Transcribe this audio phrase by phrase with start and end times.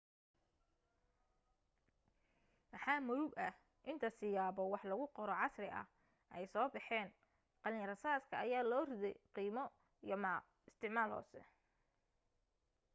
[2.71, 3.53] maxaa murug ah
[3.91, 5.87] inta siyaabo wax lagu qoro casri ah
[6.35, 7.09] ay soo baxeen
[7.61, 9.63] qalin rasaaska ayaa loo riday qiimo
[10.05, 10.15] iyo
[10.69, 11.41] isticmaal hoose